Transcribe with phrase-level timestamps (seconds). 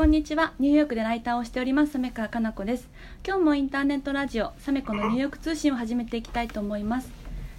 [0.00, 0.54] こんにちは。
[0.58, 1.98] ニューヨークでライターをしております。
[1.98, 2.88] 鮫川かな子です。
[3.22, 7.10] 今日もインターネットラジオサメコのニューヨーク通信を始めていきたいと思います。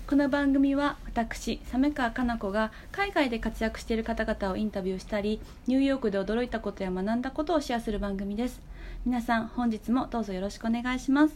[0.07, 8.59] この番組は私鮫川かな子が海外で活躍している方々をインタビューしたりニューヨークで驚いたことや学んだことをシェアする番組です。
[9.05, 11.35] 皆さん本日もどうぞよろしくお願いします。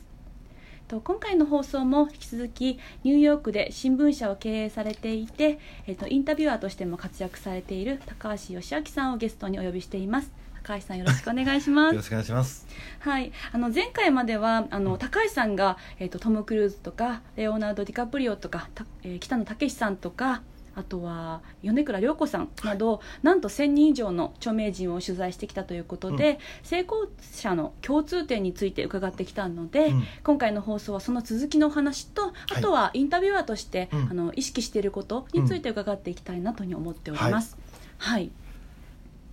[0.87, 10.44] と今回の放送も引き続きニューヨークで新聞社を経営されていて、えっと、インタビュアーとしても活躍されている高橋義明さんをゲストにお呼びしています。
[10.65, 11.93] 高橋さんよろしくお願いします。
[11.93, 12.65] よろしくお願いします。
[12.99, 20.41] はい、あの前回まではあの高橋さんが、えー、とトム・クルーズとかレオナルド・ディカプリオとか、たえー北野武さんとか
[20.75, 30.03] あとは米倉涼子さんなど、なんと1000人以上の著名人を取材してきたということで、成功者の共通点について伺ってきたので、うん。
[30.23, 34.07] 今回の放送はその続きのお話とあとはインタビュアーとして、うん。
[34.09, 37.55] あの意識していることについて伺っていきたいなと思っております。
[37.97, 38.31] はい、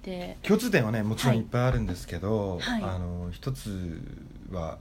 [0.03, 1.43] で共通点はねもちろんはい。
[1.43, 2.83] いっぱいあるんですけど、はい。
[2.83, 4.01] あの一つ
[4.51, 4.79] は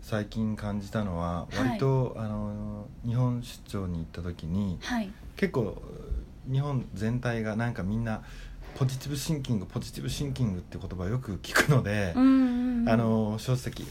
[0.00, 1.58] 最近感じたのははい。
[1.58, 5.10] 割と、あの日本出張に行った時にはい。
[5.36, 5.80] 結構
[6.50, 8.22] 日本全体がなんかみんな
[8.74, 12.88] ポジティブシンキングポジティブシンキングって言葉をよく聞くので、うんうんうん。
[12.88, 13.86] あの書籍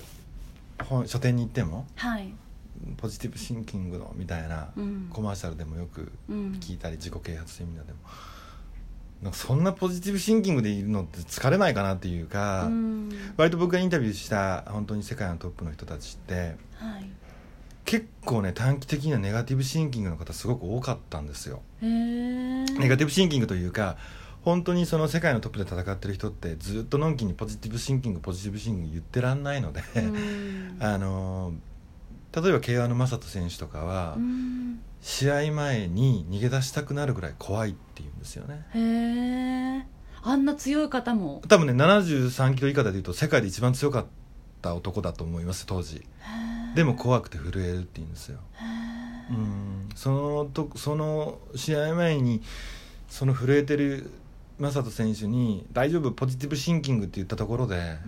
[0.84, 2.34] 本書店に行ってもはい、
[2.98, 5.08] ポジティブシンキングのみたいなうん。
[5.10, 6.58] コマーシャルでもよくうん。
[6.60, 8.00] 聞いたり自己啓発セミナーでも
[9.34, 13.10] そんなポジティブシンキングでいるのって疲れないかなっていうか、うん。
[13.38, 17.10] 割と僕がインタビューした本当に世界のトップの人たちってはい。
[17.86, 21.62] 結構ね短期的なネガティブシンキングの方すごく多かったんですよ。
[21.82, 23.98] ネガティブシンキングというか
[24.44, 30.78] 本当にその世界のトップで戦ってる人ってずっとのんきにポジティブシンキングポジティブシンキング言ってらんないので、うん。
[30.82, 31.54] あの
[32.34, 34.82] 例えば慶応の正人選手とかは、うん。
[35.02, 38.66] 試合前に逃げ出したくなるぐらい怖いっていうんですよね。
[38.76, 39.86] へえ
[40.24, 41.42] あんな強い方も。
[41.48, 44.06] 多分ね73キロ以下でいうと世界で一番強かっ
[44.62, 46.06] た男だと思います当時。
[46.76, 48.40] でも怖くて震えるって言うんですよ。
[48.54, 49.90] へうん。
[49.96, 52.44] そのとその試合前に
[53.10, 54.12] その震えてる
[54.60, 58.00] 正人選手に「大丈夫ポジティブシンキング」って言ったところでえ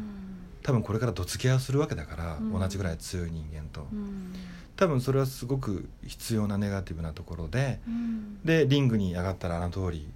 [0.64, 2.60] 多分これからどつき合いをするわけだから、うん。
[2.60, 3.88] 同じぐらい強い人間と。
[3.92, 4.34] うん。
[4.76, 8.40] 多分それはすごく必要なネガティブなところでうん。
[8.44, 10.08] でリングに上がったらあの通り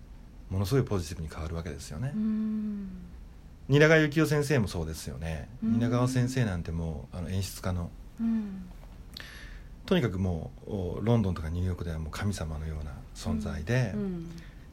[0.50, 2.90] ものすごいポジティブに変わるわけですよね、うん。
[3.70, 5.50] 蜷川幸雄先生もそうですよね。
[5.64, 5.80] うん。
[5.80, 7.92] 蜷川先生なんてもうあの演出家の。
[8.20, 8.66] うん。
[9.86, 14.32] とにかくもうおロンドンとかニューヨークではもう神様のような存在で、うん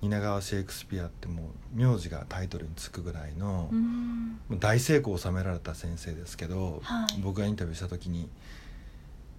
[0.08, 3.70] 蜷川シェイクスピアってもう名字がタイトルにつくぐらいの、
[4.50, 7.20] う大成功を収められた先生ですけど、はい。
[7.22, 8.28] 僕がインタビューした時に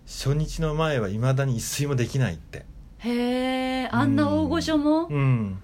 [0.05, 2.65] 初日の前はいまだに一睡もできないって。
[2.99, 5.07] へえあんな大御所も？
[5.07, 5.59] うん。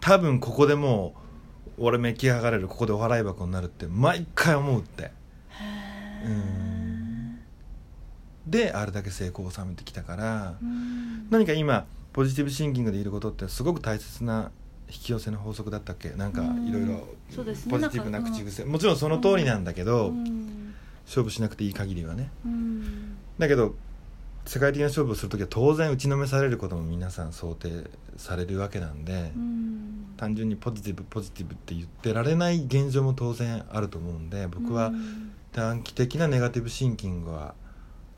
[0.00, 1.14] 多分ここでも
[1.78, 5.02] う俺めき上がれるここでお払い箱になるって毎回思うって。
[5.04, 5.10] へ
[6.24, 6.26] え。
[6.26, 7.38] うん。
[8.46, 11.28] であれだけ成功を収めてきたから、うん。
[11.30, 14.50] 何か今ポジティブシンキングでいることってすごく大切な
[14.88, 16.10] 引き寄せの法則だったっけ？
[16.10, 16.68] なんかうん。
[16.68, 17.08] いろいろ
[17.70, 18.64] ポジティブな口癖。
[18.64, 20.74] もちろんその通りなんだけど、うん。
[21.06, 22.30] 勝負しなくていい限りはね。
[22.44, 23.16] うん。
[23.38, 23.74] だけど
[24.44, 30.14] 世界的な勝負をする時は当然打ちのめされることも皆さん想定されるわけなんで、うん。
[30.16, 35.32] 単純にポジティブポジティブって言ってられない現状も当然あると思うんで僕はうん。
[35.52, 37.54] 短期的なネガティブシンキングは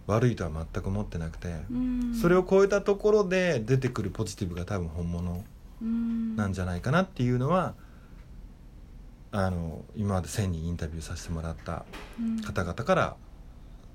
[0.07, 2.15] 悪いとは全く思ってなくて、うん。
[2.15, 5.45] それを超えたところで出てくるポジティブが多分本物
[5.83, 6.53] うんなん。
[6.53, 7.75] じゃないかなっていうのは
[9.33, 11.85] あの今まで1000人インタビューさせてもらった
[12.47, 13.17] 方々から、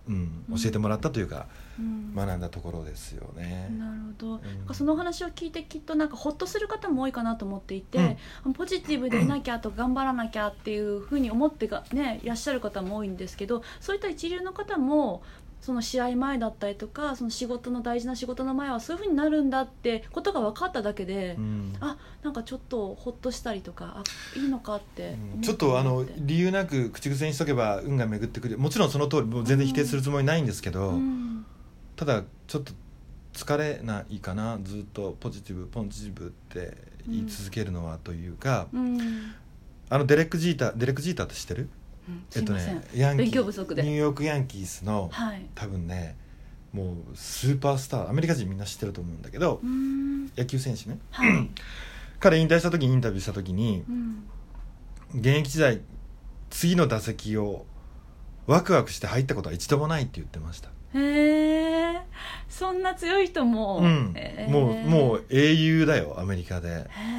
[0.08, 0.60] うん、うん。
[0.60, 1.46] 教えてもらったというか、
[1.78, 2.16] うん。
[2.16, 3.70] 学んだところですよね。
[3.78, 4.42] なるほど、ん。
[4.42, 8.18] なんかそのお話を聞いてきっとなんかほっとする方も多いかなと思っていて、
[8.56, 15.22] ポジティブでいなきゃとか頑張らなきゃっていうふうに思ってが、ね、いらっしゃる方も多いんですけどそういった一流の方も
[15.62, 21.74] その試合前だったりとかその仕事の大事な仕事の前はそういうふうになるんだってことが分かっただけで、うん。
[21.82, 28.58] あなんかちょっとほっとしたりとかあいいのかって思ったちょっとあの理由なく口癖にしとけば運が巡ってくる。
[28.58, 31.46] もちろんその通りもう全然否定するつもりないんですけど、うん。
[31.96, 32.74] ただちょっと
[33.34, 36.78] 疲れないかなずっとポジティブポジティブって
[37.08, 39.34] 言い続けるのはというか、うん。
[39.90, 41.62] あのデレック・ジーターデレック・ジーターって知ってる？
[41.64, 41.70] うん
[42.36, 45.46] えっとねヤンキーニューヨーク・ヤンキースの、はい。
[45.56, 46.18] 多分ね
[46.74, 50.28] もうスーパースターアメリカ人みんな知ってると思うんだけど、うん。
[50.36, 51.00] 野球選手ね。
[51.12, 51.50] はい、
[52.20, 54.24] 彼引退した時にインタビューした時にうん。
[55.16, 55.82] 現役時代
[56.50, 57.66] 次の打席を
[58.46, 62.02] ワクワクして入ったことは一度もないって言ってました、へえ
[62.48, 64.16] そんな強い人も、うん。
[64.50, 66.70] もうもう英雄だよアメリカで。
[66.70, 67.19] へえー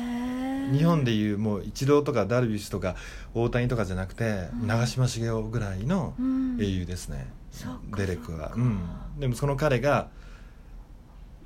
[0.71, 2.97] 日本でいうもうイチローとかダルビッシュとか
[3.35, 4.67] 大谷とかじゃなくて、うん。
[4.67, 7.33] 長嶋茂雄ぐらいのうん英雄ですね、
[7.97, 8.53] デレクは。
[8.55, 8.81] うん。
[9.19, 10.09] でもその彼が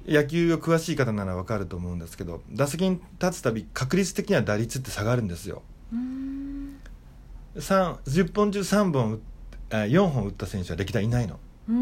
[0.06, 5.62] 野球が詳しい方なら分かると思うんですけど打席に立つたび確率的には打率って下がるんですよ。
[5.92, 6.80] うーん
[7.56, 9.18] 3 10本中3本打っ
[9.70, 11.38] あ4本打った選手は歴代いないの。
[11.68, 11.74] うー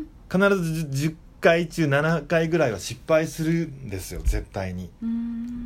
[0.00, 0.06] ん。
[0.30, 4.90] 必ず 10, 10回中7回ぐらいは失敗するんですよ絶対に。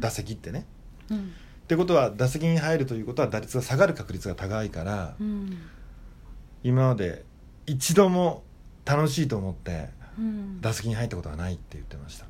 [0.00, 0.66] 打席ってね
[1.10, 1.32] うん
[1.66, 5.58] ってことは打席に入るということは打率が下がる確率が高いからうん。
[6.62, 7.24] 今まで
[7.66, 8.44] 一度も
[8.84, 10.60] 楽しいと思ってうん。
[10.60, 12.26] 打席に入ったことはないって言ってました。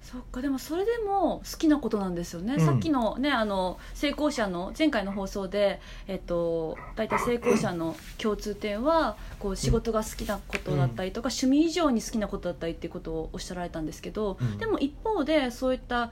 [0.00, 2.64] そっかでもそれでも好きなことなんですよね、うん。
[2.64, 14.56] さっきのねあの成功者の前回の放送で、えっと、大体成功者の共通点はこう仕事が好きなことだったりとか、趣味以上に好きなことだったりっていうことをおっしゃられたんですけど、うん。
[14.56, 16.10] でも一方でそういった、うん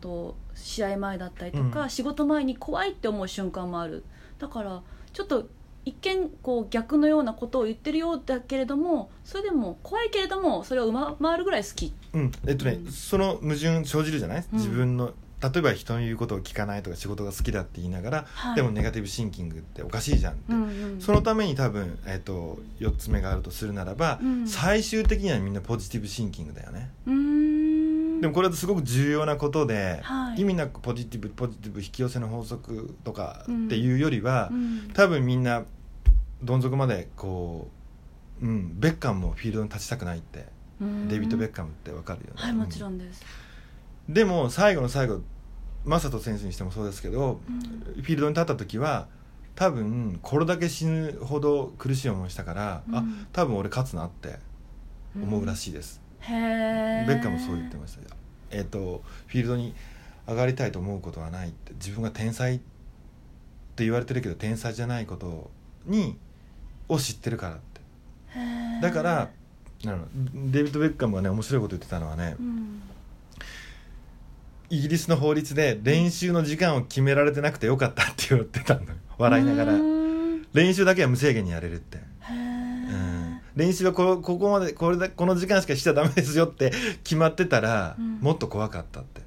[0.00, 4.04] と、試合前だったりとか、うん仕事前に怖いって思う瞬間もある。
[4.38, 4.82] だから
[5.12, 5.46] ちょっと
[5.84, 11.92] 一見こう逆のようなことを言ってるようだけれどもそれでも怖いけれどもそれを上回るぐらい好き。
[12.14, 12.32] うん。
[12.46, 14.58] えっとね、うんその矛盾生じるじゃない、うん。
[14.58, 18.56] 自分の例えば人の言うことを聞かないとか仕事が好きだって言いながら、はい。
[18.56, 20.66] でもネガティブシンキングっておかしいじゃんって、うんう
[20.96, 21.00] ん。
[21.00, 24.48] そのために多分、えっと4つ目があるとするならば、うん。
[24.48, 26.90] 最終的にはみんなポジティブシンキングだよね。
[27.06, 27.53] うーん
[28.24, 30.40] でもこれはすごく重要なことで、はい。
[30.40, 34.90] 意味なくポジティブポジティブ引き寄せの法則とかうんっていうよりは、うん。
[34.94, 35.64] 多分みんな
[36.42, 37.68] どん底までこ
[38.40, 40.46] う、うん、ベッカムもフィールドに立ちたくないって、
[40.80, 41.06] うん。
[41.06, 42.32] デビッド・ベッカムってわかるよね。
[42.36, 43.22] はいもちろんです、
[44.08, 44.14] うん。
[44.14, 45.20] でも最後の最後
[45.84, 47.60] 正人選手にしてもそうですけど、うん。
[47.60, 49.06] フィールドに立った時は
[49.54, 53.26] 多分これだけ死ぬほど苦しい思いしたから、あうん。
[53.34, 54.38] 多分俺勝つなって
[55.14, 58.16] 思うらしいです、へえベッカムそう言ってました。
[58.50, 59.74] えっ、とフィールドに
[60.26, 61.72] 上がりたいと思うことはないって。
[61.74, 62.58] 自分が天才っ
[63.76, 65.50] て言われてるけど天才じゃないこと
[65.86, 66.16] に
[66.88, 67.80] を知ってるからって。
[68.80, 69.30] だから
[70.34, 72.82] デビッド・ベッカムがね面白いこと言ってたのはねうん。
[74.70, 78.88] イギリスの法律で練習の時間を決められてなくてよかったって言ってたのよ。
[79.18, 79.72] 笑いながら。
[80.52, 81.98] 練習だけは無制限にやれるって、
[83.56, 86.72] 練習はこここまでこれだこの時間しかしちゃダメですよって
[87.02, 88.18] 決まってたら、うん。
[88.20, 89.22] もっと怖かったって。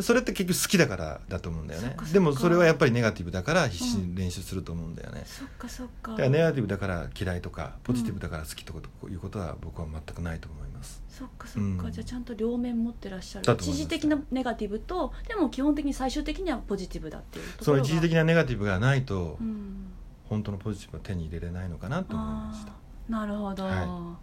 [0.00, 1.94] それって結局好きだからだと思うんだよね。
[2.12, 6.12] でもそれはやっぱりネガティブだから必死に練習すると思うんだよね、そっかそっか。
[6.12, 11.02] だからネガティブだから嫌いとかポジティブだから好きとかいうことは僕は全くないと思います。
[11.10, 11.92] そっかそっか、うん。
[11.92, 13.54] じゃあちゃんと両面持ってらっしゃる。
[13.60, 17.84] 一時的なネガティブとでも基本的に最終的にはポジティブだっていうところが。
[17.84, 19.91] その一時的なネガティブがないと、うん
[20.32, 22.72] 本当のポジティブは手に入れれないのかなと思いました。
[23.10, 23.64] なるほど。
[23.64, 23.74] はい。
[23.74, 24.16] はいわ、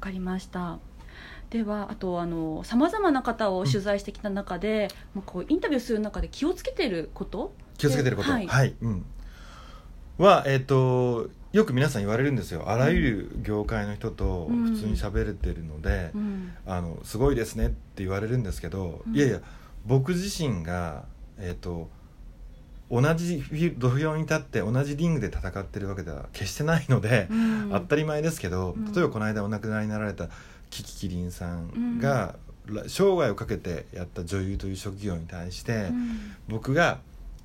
[0.00, 0.78] かりました。
[1.50, 7.52] ではあとさまざまな方を取材してきた中で、もうこうインタビューする中で気をつけてること？
[7.76, 8.30] 気をつけてること。
[8.30, 8.68] ははい。
[8.70, 9.04] い、うん、
[10.16, 12.70] はえっ、とよく皆さん言われるんですよ。
[12.70, 14.74] あらゆる業界の人とうん。
[14.74, 16.54] 普通に喋れてるので、うん。
[16.66, 19.14] あのすごいですねって言われるんですけど、うん。
[19.14, 19.40] いやいや
[19.84, 21.04] 僕自身が
[21.38, 21.90] えっ、と
[22.92, 27.70] 同じフィ土俵に立って同じリングで戦ってるわけでは決してないので、うん。
[27.70, 28.92] 当たり前ですけど、うん。
[28.92, 30.28] 例えばこの間お亡くなりになられた
[30.68, 32.36] キキキリンさんが、
[32.66, 36.18] ら生涯をかけてやった女優という職業に対して、うん。
[36.48, 36.98] 僕が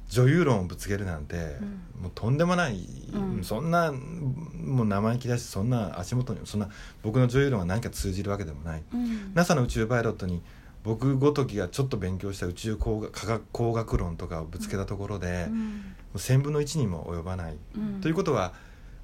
[0.09, 2.01] 女優論をぶつけるなんて、うん。
[2.03, 3.43] もうとんでもない、うん。
[3.45, 6.67] そんなもう生意気だしそんな足元にそんな
[7.03, 9.31] 僕の女優論が何か通じるわけでもない、うん。
[9.33, 10.41] NASA の宇宙パイロットに
[10.87, 15.95] 僕ごときがちょっと勉強した宇宙工学科学工学論とかをぶつけたところで、もうん。
[16.15, 18.01] う1000分の1にも及ばない、うん。
[18.01, 18.53] ということは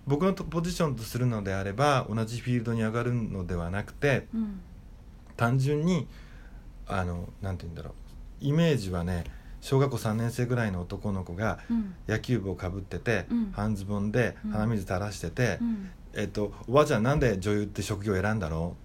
[0.07, 4.59] 僕のポジションとするのであれば同じフィールドに上がるのではなくてうん。
[5.35, 6.07] 単純に
[6.87, 7.93] あのなんて言うんだろう。
[8.39, 9.23] イメージはね
[9.61, 11.93] 小学校3年生ぐらいの男の子がうん。
[12.07, 13.51] 野球部をかぶってて、うん。
[13.51, 14.51] 半ズボンでうん。
[14.51, 15.89] 鼻水垂らしてて、うん。
[16.13, 18.75] えっと「おばあちゃんなんで女優って職業選んだの?」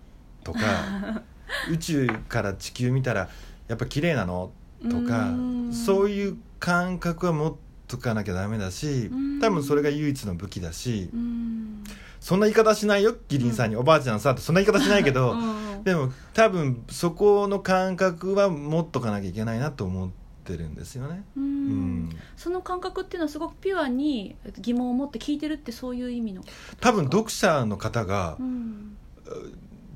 [0.43, 0.61] とか
[1.71, 3.29] 宇宙から地球見たら
[3.69, 4.51] やっぱ綺麗なの？
[4.89, 5.73] とかうん。
[5.73, 7.55] そういう感覚は持っ
[7.89, 9.41] とかなきゃダメだしうん。
[9.41, 11.85] 多分それが唯一の武器だしうん。
[12.21, 15.85] そんな言い方しないよキリンさんに、おばあちゃんさってそんな言い方しないけど、 うん。
[15.85, 20.11] でも多分そこの感覚は持っとかなきゃいけないなと思っ
[20.45, 21.25] てるんですよね。
[21.37, 22.05] ううん。
[22.07, 22.11] ん。
[22.37, 26.43] その感覚っていうのはすごくピュアに疑問を持って聞いてるってそういう意味の
[26.81, 28.97] 多分読者の方が、うん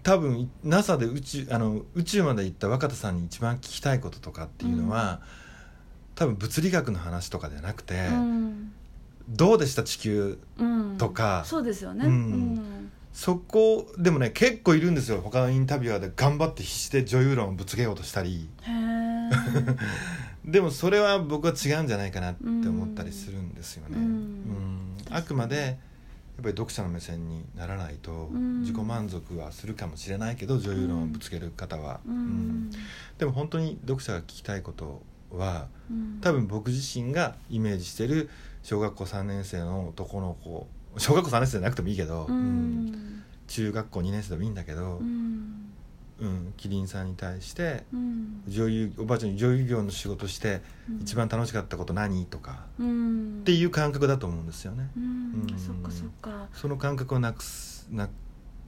[0.03, 5.21] 多分 NASA で宇宙あの宇宙まで行った若田さんに一番聞きたいこととかっていうのは、
[6.15, 8.73] 多分物理学の話とかじゃなくて、うん。
[9.29, 10.97] どうでした地球うん。
[10.99, 12.07] とかそうですよね。
[12.07, 12.13] うん。
[12.13, 12.93] うん。
[13.13, 15.21] そこでもね結構いるんですよ。
[15.21, 18.49] 他のインタビュアーで頑張って必死で女優論をぶつけようとしたり。
[20.45, 24.03] でもそれは僕は違うんじゃないかなって思ったりするんですよね、うん。
[24.03, 25.17] うん。
[25.17, 25.79] あくまで
[26.43, 28.61] ぱり読者の目線にならないとうん。
[28.61, 32.17] 自己満足はするかもしれないけど女優論をぶつける方は、ううん。
[32.69, 32.71] ん。
[33.19, 36.19] でも本当に読者が聞きたいことはうん。
[36.21, 38.31] 多分僕自身がイメージしてる
[38.63, 42.29] 小学校3年生の男の子小学校3年生じゃなくてもいいけど、
[43.49, 45.01] 中学校2年生でもいいんだけど、
[46.21, 48.43] うんうん、キリンさんに対してうん。
[48.47, 51.01] 女優おばあちゃんに女優業の仕事してうん。
[51.03, 53.41] 一番楽しかったこと何とかうん。
[53.41, 54.89] っていう感覚だと思うんですよね。
[54.97, 55.47] うん。
[55.51, 55.59] うん。
[55.59, 56.47] そっかそっか。
[56.53, 58.09] その感覚をなくすな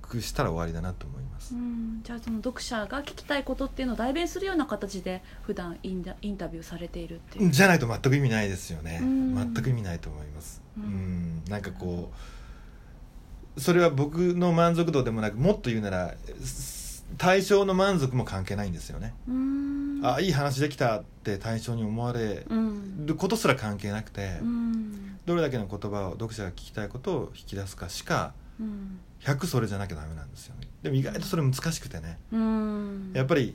[0.03, 1.55] くしたら終わりだなと思います。
[1.55, 2.01] うん。
[2.03, 7.51] じゃあその読者が聞きたいことっていうのを代弁するような形で普段インタインタビューされているっていう。
[7.51, 8.99] じゃないと全く意味ないですよね。
[9.03, 9.35] うん。
[9.35, 10.63] 全く意味ないと思います。
[10.79, 10.89] ううん。
[10.89, 16.84] んなんかこうそれは僕の満足度でもなくもっと言うならす
[17.19, 19.15] 対象の満足も関係ないんですよね。
[19.29, 20.01] うん。
[20.03, 23.07] あいい話できたって対象に思われうん。
[23.07, 25.19] ることすら関係なくてうん。
[25.25, 28.99] どれだけの言葉を読者が聞きたいことを引き出すかしかうん。
[29.21, 30.69] 100それじゃなきゃダメなんですよね。
[30.83, 32.19] でも意外とそれ難しくてね。
[32.33, 33.13] うん。
[33.15, 33.55] やっぱり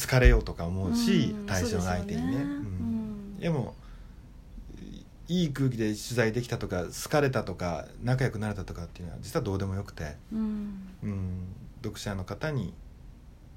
[0.00, 1.46] 好かれようとか思うしうん。
[1.46, 2.32] 対象の相手にね。
[2.32, 2.44] でね。
[3.40, 3.74] でも
[5.28, 10.88] いい空気で取材できたとか好かれたとか仲良くなれたとかっていうのは実はどうでもよくて、うん。
[11.02, 11.46] うん、
[11.82, 12.74] 読者の方に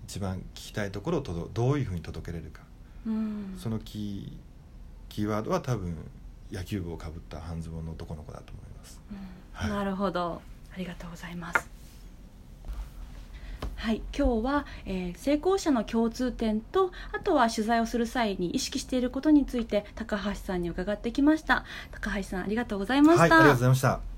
[0.05, 2.61] 一番聞きたいところをとどどういうふうに届けれるか。
[3.07, 3.55] うん。
[3.57, 4.37] そのキー
[5.09, 5.95] キーワードは多分
[6.51, 9.01] 野球部をかぶった半ズボンの男の子だと思います。
[9.11, 9.17] うん。
[9.53, 9.69] はい。
[9.69, 10.41] なるほど。
[10.73, 11.69] ありがとうございます。
[13.75, 14.01] はい。
[14.15, 21.65] 今日は、えー成功者の共通点とあとは取材をする際に意識していることについて高橋さんに伺ってきました。
[21.91, 24.10] 高橋さんありがとうございました、はい、ありがとうございました。